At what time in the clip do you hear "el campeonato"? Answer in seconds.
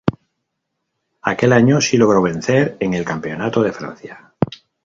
2.95-3.61